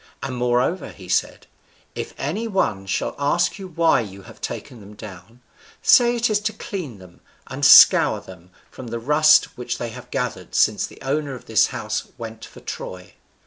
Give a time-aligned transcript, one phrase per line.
[0.23, 1.45] And moreover he said,
[1.93, 5.41] "If any one shall ask why you have taken them down,
[5.83, 10.09] say it is to clean them and scour them from the rust which they have
[10.09, 13.13] gathered since the owner of this house went for Troy."